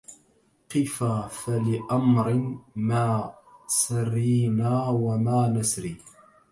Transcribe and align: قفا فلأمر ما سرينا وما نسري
قفا 0.71 1.27
فلأمر 1.27 2.57
ما 2.75 3.33
سرينا 3.67 4.87
وما 4.89 5.47
نسري 5.47 5.97